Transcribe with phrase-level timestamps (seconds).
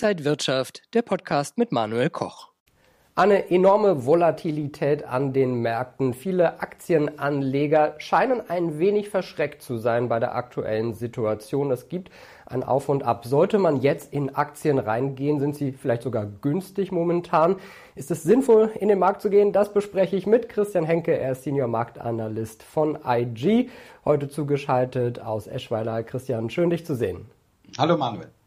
[0.00, 2.50] Inside Wirtschaft, der Podcast mit Manuel Koch.
[3.16, 6.14] Eine enorme Volatilität an den Märkten.
[6.14, 11.72] Viele Aktienanleger scheinen ein wenig verschreckt zu sein bei der aktuellen Situation.
[11.72, 12.12] Es gibt
[12.46, 13.26] ein Auf und Ab.
[13.26, 17.56] Sollte man jetzt in Aktien reingehen, sind sie vielleicht sogar günstig momentan.
[17.96, 19.52] Ist es sinnvoll, in den Markt zu gehen?
[19.52, 21.18] Das bespreche ich mit Christian Henke.
[21.18, 23.68] Er ist Senior Marktanalyst von IG.
[24.04, 26.04] Heute zugeschaltet aus Eschweiler.
[26.04, 27.26] Christian, schön dich zu sehen.
[27.76, 28.37] Hallo Manuel.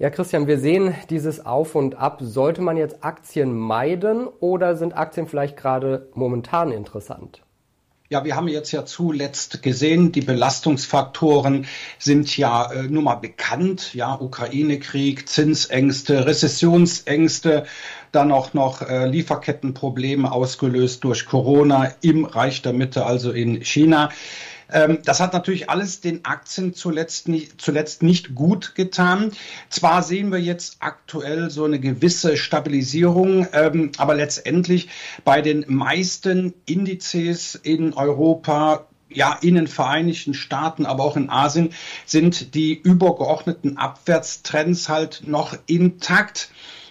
[0.00, 2.20] Ja, Christian, wir sehen dieses Auf und Ab.
[2.22, 7.42] Sollte man jetzt Aktien meiden oder sind Aktien vielleicht gerade momentan interessant?
[8.08, 11.66] Ja, wir haben jetzt ja zuletzt gesehen, die Belastungsfaktoren
[11.98, 13.92] sind ja äh, nun mal bekannt.
[13.92, 17.66] Ja, Ukraine-Krieg, Zinsängste, Rezessionsängste,
[18.10, 24.08] dann auch noch äh, Lieferkettenprobleme ausgelöst durch Corona im Reich der Mitte, also in China.
[24.72, 29.32] Ähm, das hat natürlich alles den Aktien zuletzt nicht, zuletzt nicht gut getan.
[29.68, 34.88] Zwar sehen wir jetzt aktuell so eine gewisse Stabilisierung, ähm, aber letztendlich
[35.24, 41.72] bei den meisten Indizes in Europa ja, in den Vereinigten Staaten, aber auch in Asien
[42.06, 46.50] sind die übergeordneten Abwärtstrends halt noch intakt.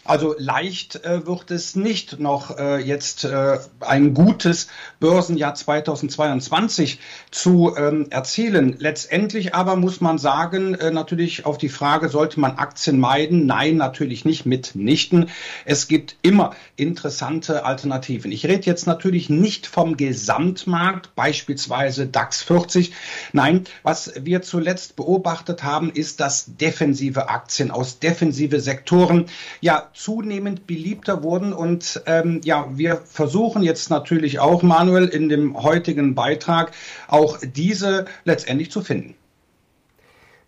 [0.10, 4.68] Also leicht äh, wird es nicht noch äh, jetzt äh, ein gutes
[5.00, 8.78] Börsenjahr 2022 zu ähm, erzielen.
[8.80, 13.46] Letztendlich aber muss man sagen, äh, natürlich auf die Frage, sollte man Aktien meiden?
[13.46, 15.30] Nein, natürlich nicht mitnichten.
[15.66, 18.32] Es gibt immer interessante Alternativen.
[18.32, 22.94] Ich rede jetzt natürlich nicht vom Gesamtmarkt, beispielsweise DAX 40.
[23.32, 29.28] Nein, was wir zuletzt beobachtet haben, ist, dass defensive Aktien aus defensive Sektoren
[29.62, 31.52] ja zunehmend beliebter wurden.
[31.52, 36.72] Und ähm, ja, wir versuchen jetzt natürlich auch, Manuel, in dem heutigen Beitrag
[37.08, 39.16] auch diese letztendlich zu finden.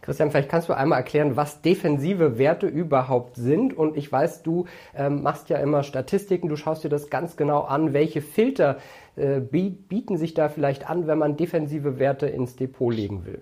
[0.01, 3.77] Christian, vielleicht kannst du einmal erklären, was defensive Werte überhaupt sind.
[3.77, 7.61] Und ich weiß, du ähm, machst ja immer Statistiken, du schaust dir das ganz genau
[7.61, 7.93] an.
[7.93, 8.77] Welche Filter
[9.15, 13.41] äh, bieten sich da vielleicht an, wenn man defensive Werte ins Depot legen will?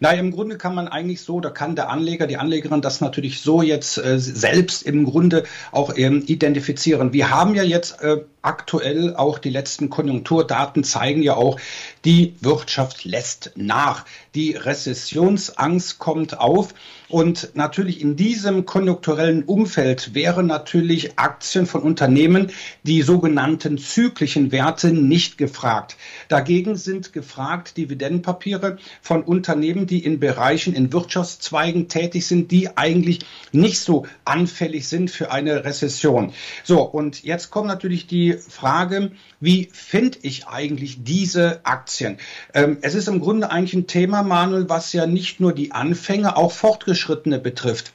[0.00, 3.40] Na, im Grunde kann man eigentlich so, da kann der Anleger, die Anlegerin das natürlich
[3.40, 7.12] so jetzt äh, selbst im Grunde auch ähm, identifizieren.
[7.12, 11.58] Wir haben ja jetzt äh, aktuell auch die letzten Konjunkturdaten zeigen ja auch,
[12.04, 14.04] die Wirtschaft lässt nach.
[14.34, 16.74] Die Rezessionsangst kommt auf.
[17.08, 22.50] Und natürlich in diesem konjunkturellen Umfeld wären natürlich Aktien von Unternehmen,
[22.84, 25.96] die sogenannten zyklischen Werte, nicht gefragt.
[26.28, 33.20] Dagegen sind gefragt Dividendenpapiere von Unternehmen, die in Bereichen, in Wirtschaftszweigen tätig sind, die eigentlich
[33.52, 36.32] nicht so anfällig sind für eine Rezession.
[36.64, 41.91] So, und jetzt kommt natürlich die Frage, wie finde ich eigentlich diese Aktien?
[42.00, 46.36] Ähm, es ist im Grunde eigentlich ein Thema, Manuel, was ja nicht nur die Anfänger,
[46.36, 47.92] auch Fortgeschrittene betrifft.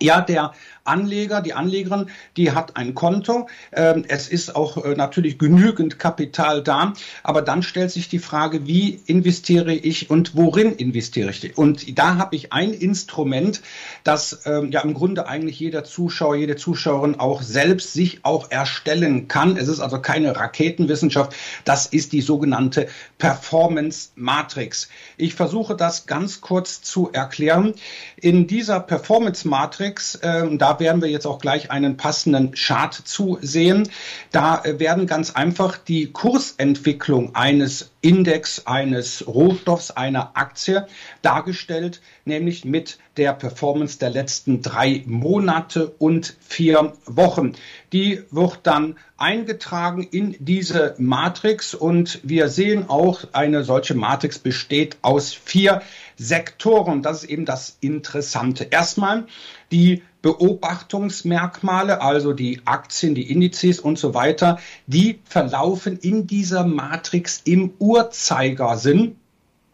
[0.00, 0.54] Ja, der
[0.84, 3.48] Anleger, die Anlegerin, die hat ein Konto.
[3.72, 6.92] Ähm, es ist auch äh, natürlich genügend Kapital da.
[7.22, 11.56] Aber dann stellt sich die Frage, wie investiere ich und worin investiere ich?
[11.56, 13.62] Und da habe ich ein Instrument,
[14.04, 19.28] das ähm, ja im Grunde eigentlich jeder Zuschauer, jede Zuschauerin auch selbst sich auch erstellen
[19.28, 19.56] kann.
[19.56, 21.34] Es ist also keine Raketenwissenschaft.
[21.64, 24.88] Das ist die sogenannte Performance Matrix.
[25.16, 27.74] Ich versuche das ganz kurz zu erklären.
[28.16, 32.94] In dieser Performance Matrix, äh, da da werden wir jetzt auch gleich einen passenden Chart
[32.94, 33.88] zu sehen.
[34.30, 40.86] Da äh, werden ganz einfach die Kursentwicklung eines Index, eines Rohstoffs, einer Aktie
[41.22, 47.52] dargestellt, nämlich mit der Performance der letzten drei Monate und vier Wochen.
[47.92, 54.96] Die wird dann eingetragen in diese Matrix und wir sehen auch, eine solche Matrix besteht
[55.02, 55.82] aus vier
[56.16, 57.02] Sektoren.
[57.02, 58.64] Das ist eben das Interessante.
[58.70, 59.26] Erstmal
[59.70, 67.40] die Beobachtungsmerkmale, also die Aktien, die Indizes und so weiter, die verlaufen in dieser Matrix
[67.44, 69.16] im Uhrzeigersinn.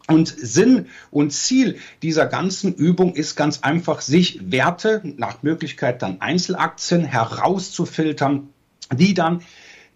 [0.09, 6.21] Und Sinn und Ziel dieser ganzen Übung ist ganz einfach, sich Werte, nach Möglichkeit dann
[6.21, 8.47] Einzelaktien herauszufiltern,
[8.93, 9.41] die dann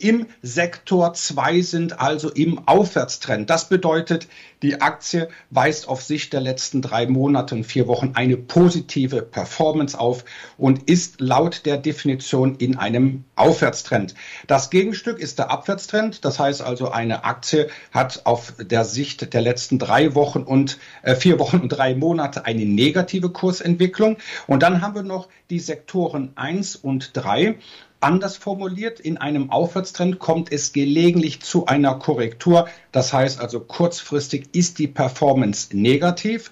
[0.01, 3.49] im Sektor 2 sind, also im Aufwärtstrend.
[3.49, 4.27] Das bedeutet,
[4.61, 9.99] die Aktie weist auf Sicht der letzten drei Monate und vier Wochen eine positive Performance
[9.99, 10.23] auf
[10.57, 14.13] und ist laut der Definition in einem Aufwärtstrend.
[14.47, 16.25] Das Gegenstück ist der Abwärtstrend.
[16.25, 21.15] Das heißt also, eine Aktie hat auf der Sicht der letzten drei Wochen und äh,
[21.15, 24.17] vier Wochen und drei Monate eine negative Kursentwicklung.
[24.47, 27.55] Und dann haben wir noch die Sektoren 1 und 3.
[28.01, 32.67] Anders formuliert, in einem Aufwärtstrend kommt es gelegentlich zu einer Korrektur.
[32.91, 36.51] Das heißt also kurzfristig ist die Performance negativ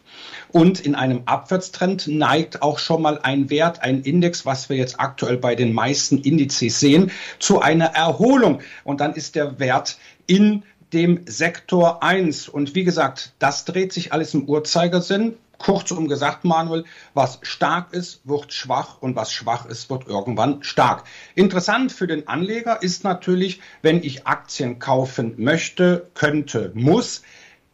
[0.51, 4.99] und in einem Abwärtstrend neigt auch schon mal ein Wert, ein Index, was wir jetzt
[4.99, 7.09] aktuell bei den meisten Indizes sehen,
[7.39, 8.61] zu einer Erholung.
[8.83, 9.97] Und dann ist der Wert
[10.27, 10.61] in
[10.93, 12.47] dem Sektor 1.
[12.47, 15.35] Und wie gesagt, das dreht sich alles im Uhrzeigersinn.
[15.59, 21.03] Kurzum gesagt, Manuel, was stark ist, wird schwach und was schwach ist, wird irgendwann stark.
[21.35, 27.21] Interessant für den Anleger ist natürlich, wenn ich Aktien kaufen möchte, könnte, muss,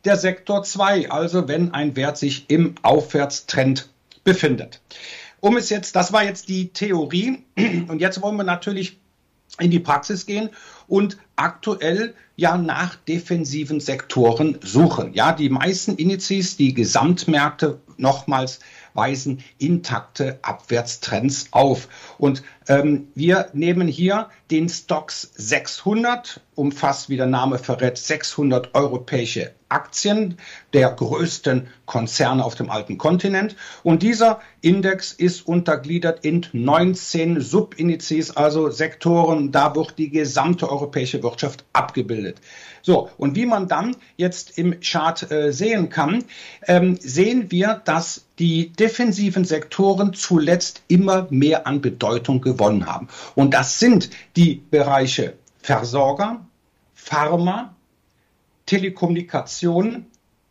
[0.03, 3.89] der Sektor 2, also wenn ein Wert sich im Aufwärtstrend
[4.23, 4.81] befindet.
[5.39, 7.43] Um es jetzt, das war jetzt die Theorie
[7.87, 8.99] und jetzt wollen wir natürlich
[9.59, 10.49] in die Praxis gehen
[10.87, 15.13] und aktuell ja nach defensiven Sektoren suchen.
[15.13, 18.59] Ja, die meisten Indizes, die Gesamtmärkte nochmals
[18.93, 21.87] weisen intakte Abwärtstrends auf.
[22.17, 29.51] Und ähm, wir nehmen hier den Stocks 600, umfasst, wie der Name verrät, 600 europäische
[29.67, 30.37] Aktien
[30.73, 33.55] der größten Konzerne auf dem alten Kontinent.
[33.83, 39.51] Und dieser Index ist untergliedert in 19 Subindizes, also Sektoren.
[39.51, 42.39] Da wird die gesamte europäische Wirtschaft abgebildet.
[42.83, 46.23] So, und wie man dann jetzt im Chart äh, sehen kann,
[46.67, 53.07] ähm, sehen wir, dass die defensiven Sektoren zuletzt immer mehr an Bedeutung gewonnen haben.
[53.35, 56.45] Und das sind die Bereiche Versorger,
[56.93, 57.75] Pharma,
[58.65, 60.05] Telekommunikation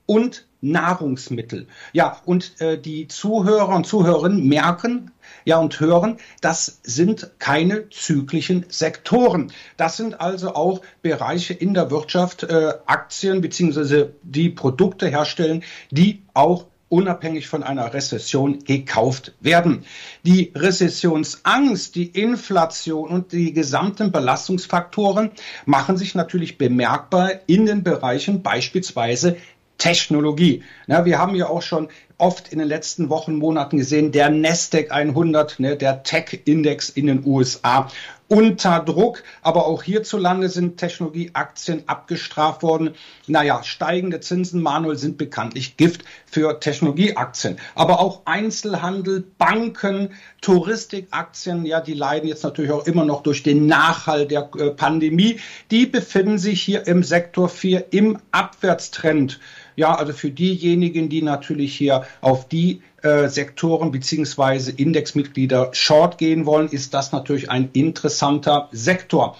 [0.06, 1.66] und Nahrungsmittel.
[1.92, 5.10] Ja, und äh, die Zuhörer und Zuhörerinnen merken,
[5.44, 9.52] ja, und hören, das sind keine zyklischen Sektoren.
[9.76, 16.22] Das sind also auch Bereiche in der Wirtschaft, äh, Aktien beziehungsweise die Produkte herstellen, die
[16.32, 19.84] auch unabhängig von einer Rezession gekauft werden.
[20.22, 25.32] Die Rezessionsangst, die Inflation und die gesamten Belastungsfaktoren
[25.66, 29.36] machen sich natürlich bemerkbar in den Bereichen beispielsweise
[29.76, 30.62] Technologie.
[30.86, 31.88] Ja, wir haben ja auch schon
[32.24, 37.22] oft in den letzten Wochen, Monaten gesehen, der Nasdaq 100, ne, der Tech-Index in den
[37.26, 37.90] USA
[38.28, 39.22] unter Druck.
[39.42, 42.94] Aber auch hierzulande sind Technologieaktien abgestraft worden.
[43.26, 47.58] Naja, steigende Zinsen, Manuel, sind bekanntlich Gift für Technologieaktien.
[47.74, 50.10] Aber auch Einzelhandel, Banken,
[50.40, 55.40] Touristikaktien, ja, die leiden jetzt natürlich auch immer noch durch den Nachhall der äh, Pandemie.
[55.70, 59.40] Die befinden sich hier im Sektor 4 im Abwärtstrend.
[59.76, 66.46] Ja, also für diejenigen, die natürlich hier auf die äh, Sektoren beziehungsweise Indexmitglieder short gehen
[66.46, 69.36] wollen, ist das natürlich ein interessanter Sektor.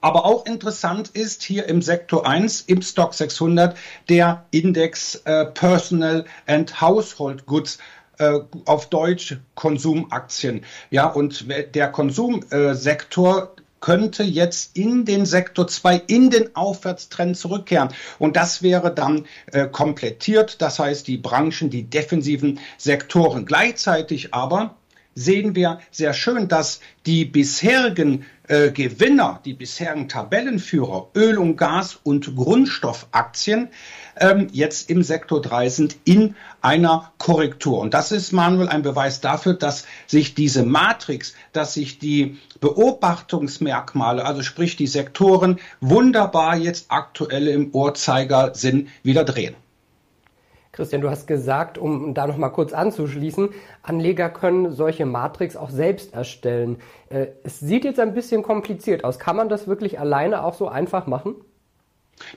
[0.00, 3.76] Aber auch interessant ist hier im Sektor 1, im Stock 600,
[4.08, 7.78] der Index äh, Personal and Household Goods
[8.18, 10.64] äh, auf Deutsch Konsumaktien.
[10.90, 17.90] Ja, und der Konsumsektor könnte jetzt in den Sektor 2, in den Aufwärtstrend zurückkehren.
[18.18, 23.46] Und das wäre dann äh, komplettiert, das heißt die Branchen, die defensiven Sektoren.
[23.46, 24.76] Gleichzeitig aber
[25.14, 31.98] sehen wir sehr schön, dass die bisherigen äh, Gewinner, die bisherigen Tabellenführer, Öl und Gas
[32.02, 33.68] und Grundstoffaktien,
[34.16, 37.80] ähm, jetzt im Sektor 3 sind in einer Korrektur.
[37.80, 44.24] Und das ist, Manuel, ein Beweis dafür, dass sich diese Matrix, dass sich die Beobachtungsmerkmale,
[44.24, 49.54] also sprich die Sektoren, wunderbar jetzt aktuell im Uhrzeigersinn wieder drehen.
[50.76, 53.48] Christian, du hast gesagt, um da noch mal kurz anzuschließen,
[53.82, 56.76] Anleger können solche Matrix auch selbst erstellen.
[57.08, 59.18] Äh, es sieht jetzt ein bisschen kompliziert aus.
[59.18, 61.36] Kann man das wirklich alleine auch so einfach machen?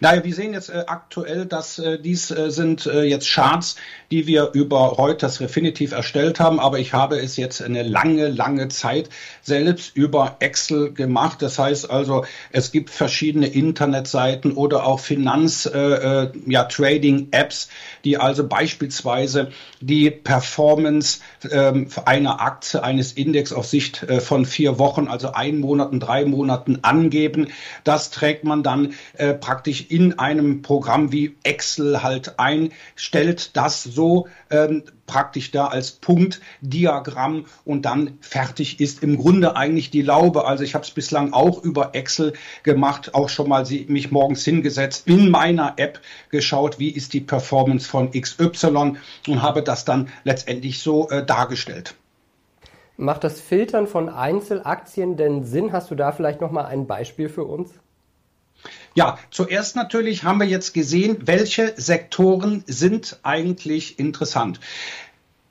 [0.01, 3.75] Naja, wir sehen jetzt äh, aktuell, dass äh, dies äh, sind äh, jetzt Charts,
[4.11, 8.67] die wir über Reuters Refinitiv erstellt haben, aber ich habe es jetzt eine lange, lange
[8.67, 9.09] Zeit
[9.41, 11.41] selbst über Excel gemacht.
[11.41, 16.67] Das heißt also, es gibt verschiedene Internetseiten oder auch Finanz, äh, äh, ja,
[18.05, 21.19] die also beispielsweise die Performance
[21.51, 26.79] ähm, einer Aktie, eines Index auf Sicht von vier Wochen, also ein Monaten, drei Monaten
[26.81, 27.47] angeben.
[27.83, 28.93] Das trägt man dann
[29.39, 35.67] praktisch praktisch in einem Programm wie Excel halt ein, stellt das so ähm, praktisch da
[35.67, 40.45] als Punktdiagramm und dann fertig ist im Grunde eigentlich die Laube.
[40.45, 42.33] Also ich habe es bislang auch über Excel
[42.63, 47.87] gemacht, auch schon mal mich morgens hingesetzt, in meiner App geschaut, wie ist die Performance
[47.87, 48.95] von XY
[49.27, 51.93] und habe das dann letztendlich so äh, dargestellt.
[52.97, 55.71] Macht das Filtern von Einzelaktien denn Sinn?
[55.73, 57.71] Hast du da vielleicht noch mal ein Beispiel für uns?
[58.95, 64.59] Ja, zuerst natürlich haben wir jetzt gesehen, welche Sektoren sind eigentlich interessant.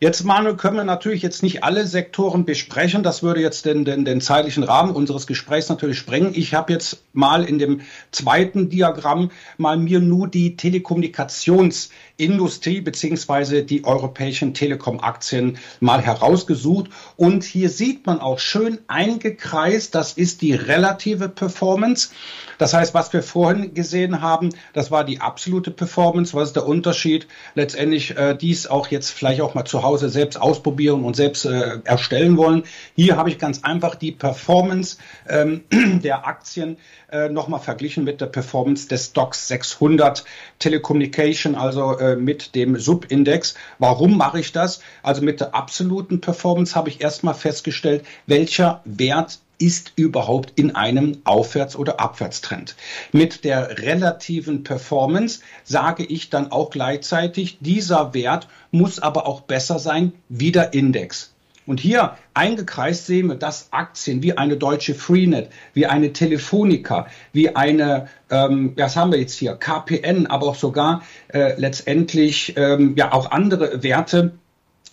[0.00, 3.02] Jetzt, Manuel, können wir natürlich jetzt nicht alle Sektoren besprechen.
[3.02, 6.34] Das würde jetzt den, den, den zeitlichen Rahmen unseres Gesprächs natürlich sprengen.
[6.36, 7.80] Ich habe jetzt mal in dem
[8.12, 16.90] zweiten Diagramm mal mir nur die Telekommunikationsindustrie beziehungsweise die europäischen Telekom-Aktien mal herausgesucht.
[17.16, 22.10] Und hier sieht man auch schön eingekreist, das ist die relative Performance.
[22.58, 26.34] Das heißt, was wir vorhin gesehen haben, das war die absolute Performance.
[26.34, 27.26] Was ist der Unterschied?
[27.56, 31.78] Letztendlich äh, dies auch jetzt vielleicht auch mal zu Hause selbst ausprobieren und selbst äh,
[31.84, 32.64] erstellen wollen.
[32.94, 35.62] Hier habe ich ganz einfach die Performance ähm,
[36.02, 36.76] der Aktien
[37.10, 40.24] äh, nochmal verglichen mit der Performance des Stocks 600
[40.58, 43.54] Telecommunication, also äh, mit dem Subindex.
[43.78, 44.80] Warum mache ich das?
[45.02, 51.18] Also mit der absoluten Performance habe ich erstmal festgestellt, welcher Wert ist überhaupt in einem
[51.24, 52.76] Aufwärts- oder Abwärtstrend.
[53.12, 59.78] Mit der relativen Performance sage ich dann auch gleichzeitig, dieser Wert muss aber auch besser
[59.78, 61.32] sein wie der Index.
[61.68, 67.54] Und hier eingekreist sehen wir, dass Aktien wie eine deutsche Freenet, wie eine Telefonica, wie
[67.54, 73.12] eine, ähm, was haben wir jetzt hier, KPN, aber auch sogar äh, letztendlich ähm, ja
[73.12, 74.32] auch andere Werte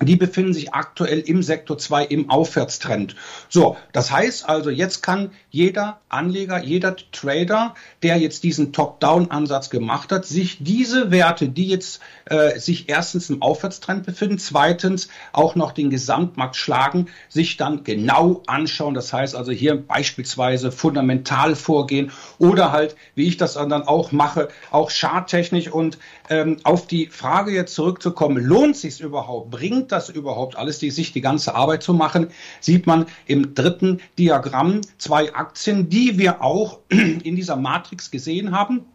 [0.01, 3.15] die befinden sich aktuell im Sektor 2 im Aufwärtstrend.
[3.47, 10.11] So, das heißt also, jetzt kann jeder Anleger, jeder Trader, der jetzt diesen Top-Down-Ansatz gemacht
[10.11, 15.71] hat, sich diese Werte, die jetzt äh, sich erstens im Aufwärtstrend befinden, zweitens auch noch
[15.71, 18.95] den Gesamtmarkt schlagen, sich dann genau anschauen.
[18.95, 24.49] Das heißt also hier beispielsweise fundamental vorgehen oder halt, wie ich das dann auch mache,
[24.71, 25.97] auch charttechnisch und
[26.29, 29.51] ähm, auf die Frage jetzt zurückzukommen, lohnt sich überhaupt?
[29.51, 32.27] Bringt das überhaupt alles, die, sich die ganze Arbeit zu machen?
[32.59, 38.85] Sieht man im dritten Diagramm zwei Aktien, die wir auch in dieser Matrix gesehen haben.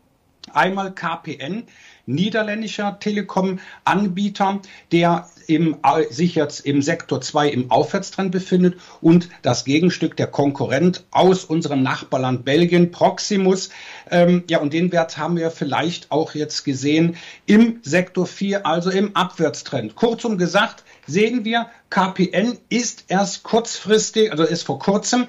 [0.52, 1.64] Einmal KPN,
[2.14, 4.60] niederländischer Telekom-Anbieter,
[4.92, 5.76] der im,
[6.10, 11.82] sich jetzt im Sektor 2 im Aufwärtstrend befindet und das Gegenstück der Konkurrent aus unserem
[11.82, 13.70] Nachbarland Belgien, Proximus.
[14.10, 18.90] Ähm, ja, und den Wert haben wir vielleicht auch jetzt gesehen im Sektor 4, also
[18.90, 19.96] im Abwärtstrend.
[19.96, 25.26] Kurzum gesagt, sehen wir, KPN ist erst kurzfristig, also ist vor kurzem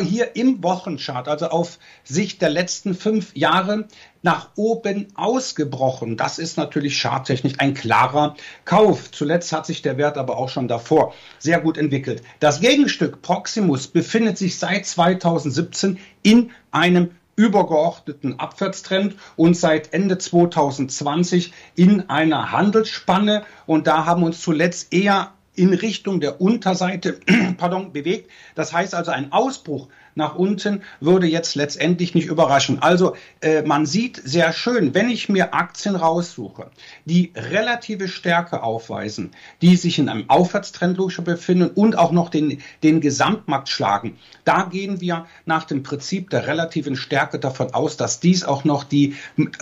[0.00, 3.88] hier im Wochenchart, also auf Sicht der letzten fünf Jahre,
[4.22, 6.16] nach oben ausgebrochen.
[6.16, 9.10] Das ist natürlich charttechnisch ein klarer Kauf.
[9.12, 12.22] Zuletzt hat sich der Wert aber auch schon davor sehr gut entwickelt.
[12.40, 21.52] Das Gegenstück Proximus befindet sich seit 2017 in einem übergeordneten Abwärtstrend und seit Ende 2020
[21.74, 23.44] in einer Handelsspanne.
[23.66, 27.20] Und da haben uns zuletzt eher in Richtung der Unterseite
[27.58, 28.30] pardon, bewegt.
[28.54, 32.82] Das heißt also, ein Ausbruch nach unten würde jetzt letztendlich nicht überraschen.
[32.82, 36.70] Also äh, man sieht sehr schön, wenn ich mir Aktien raussuche,
[37.04, 39.30] die relative Stärke aufweisen,
[39.62, 45.00] die sich in einem Aufwärtstrend befinden und auch noch den, den Gesamtmarkt schlagen, da gehen
[45.00, 49.16] wir nach dem Prinzip der relativen Stärke davon aus, dass dies auch noch die,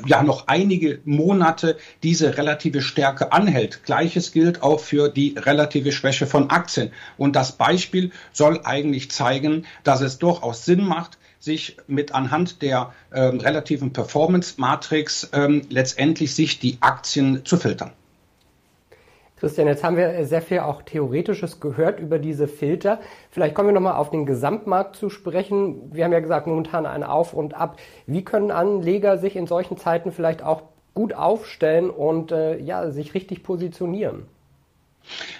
[0.07, 3.83] ja, noch einige Monate diese relative Stärke anhält.
[3.85, 6.93] Gleiches gilt auch für die relative Schwäche von Aktien.
[7.17, 12.61] Und das Beispiel soll eigentlich zeigen, dass es doch durchaus Sinn macht, sich mit anhand
[12.61, 17.93] der ähm, relativen Performance-Matrix ähm, letztendlich sich die Aktien zu filtern.
[19.37, 23.01] Christian, jetzt haben wir sehr viel auch Theoretisches gehört über diese Filter.
[23.31, 25.93] Vielleicht kommen wir nochmal auf den Gesamtmarkt zu sprechen.
[25.93, 27.79] Wir haben ja gesagt, momentan ein Auf und Ab.
[28.07, 30.63] Wie können Anleger sich in solchen Zeiten vielleicht auch
[30.95, 34.27] gut aufstellen und äh, ja, sich richtig positionieren?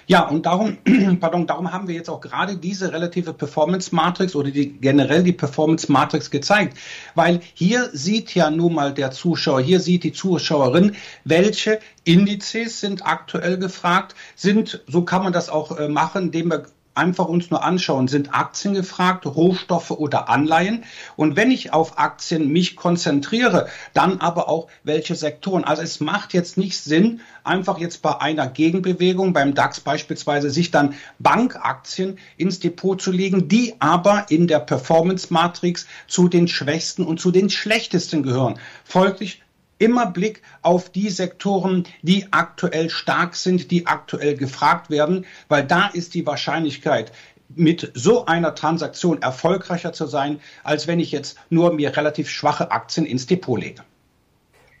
[0.07, 0.77] Ja, und darum,
[1.19, 5.33] pardon, darum haben wir jetzt auch gerade diese relative Performance Matrix oder die, generell die
[5.33, 6.77] Performance Matrix gezeigt,
[7.15, 13.05] weil hier sieht ja nun mal der Zuschauer, hier sieht die Zuschauerin, welche Indizes sind
[13.05, 17.63] aktuell gefragt, sind, so kann man das auch äh, machen, indem wir einfach uns nur
[17.63, 20.83] anschauen, sind Aktien gefragt, Rohstoffe oder Anleihen?
[21.15, 25.63] Und wenn ich auf Aktien mich konzentriere, dann aber auch welche Sektoren.
[25.63, 30.71] Also es macht jetzt nicht Sinn, einfach jetzt bei einer Gegenbewegung, beim DAX beispielsweise, sich
[30.71, 37.05] dann Bankaktien ins Depot zu legen, die aber in der Performance Matrix zu den schwächsten
[37.05, 38.59] und zu den schlechtesten gehören.
[38.83, 39.41] Folglich
[39.77, 45.87] immer Blick auf die Sektoren, die aktuell stark sind, die aktuell gefragt werden, weil da
[45.87, 47.11] ist die Wahrscheinlichkeit,
[47.49, 52.71] mit so einer Transaktion erfolgreicher zu sein, als wenn ich jetzt nur mir relativ schwache
[52.71, 53.83] Aktien ins Depot lege.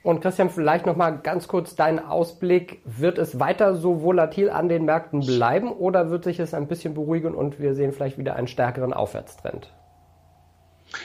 [0.03, 2.79] Und Christian, vielleicht noch mal ganz kurz deinen Ausblick.
[2.85, 6.93] Wird es weiter so volatil an den Märkten bleiben oder wird sich es ein bisschen
[6.93, 9.71] beruhigen und wir sehen vielleicht wieder einen stärkeren Aufwärtstrend?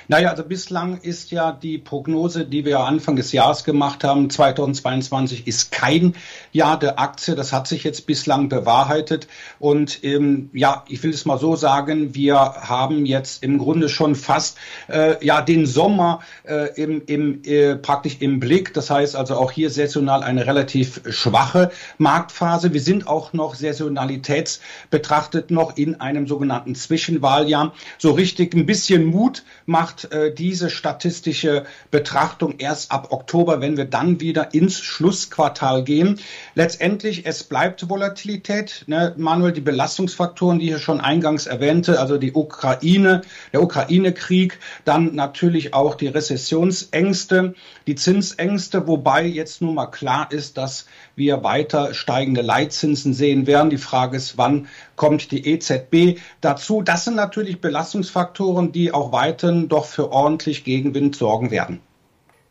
[0.08, 5.46] Naja, also bislang ist ja die Prognose, die wir Anfang des Jahres gemacht haben, 2022
[5.46, 6.14] ist kein
[6.52, 7.34] Jahr der Aktie.
[7.34, 9.28] Das hat sich jetzt bislang bewahrheitet.
[9.58, 14.14] Und ähm, ja, ich will es mal so sagen, wir haben jetzt im Grunde schon
[14.14, 18.74] fast äh, ja den Sommer äh, im, im, äh, praktisch im Blick.
[18.74, 22.72] Das heißt also auch hier saisonal eine relativ schwache Marktphase.
[22.72, 27.72] Wir sind auch noch saisonalitätsbetrachtet noch in einem sogenannten Zwischenwahljahr.
[27.98, 29.44] So richtig ein bisschen Mut
[29.80, 36.20] macht äh, diese statistische Betrachtung erst ab Oktober, wenn wir dann wieder ins Schlussquartal gehen.
[36.54, 38.84] Letztendlich, es bleibt Volatilität.
[38.88, 39.14] Ne?
[39.16, 43.22] Manuel, die Belastungsfaktoren, die ich schon eingangs erwähnte, also die Ukraine,
[43.54, 47.54] der Ukraine-Krieg, dann natürlich auch die Rezessionsängste,
[47.86, 50.84] die Zinsängste, wobei jetzt nun mal klar ist, dass
[51.16, 53.70] wir weiter steigende Leitzinsen sehen werden.
[53.70, 56.82] Die Frage ist, wann kommt die EZB dazu?
[56.82, 61.80] Das sind natürlich Belastungsfaktoren, die auch weiterhin doch für ordentlich Gegenwind sorgen werden.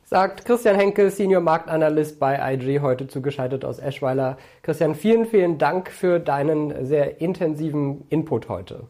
[0.05, 4.37] Sagt Christian Henke, Senior Marktanalyst bei IG, heute zugeschaltet aus Eschweiler.
[4.63, 8.87] Christian, vielen, vielen Dank für deinen sehr intensiven Input heute.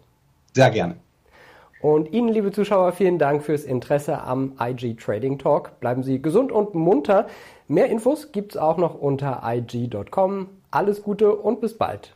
[0.54, 0.96] Sehr gerne.
[1.82, 5.80] Und Ihnen, liebe Zuschauer, vielen Dank fürs Interesse am IG Trading Talk.
[5.80, 7.28] Bleiben Sie gesund und munter.
[7.68, 10.48] Mehr Infos gibt's auch noch unter IG.com.
[10.72, 12.16] Alles Gute und bis bald.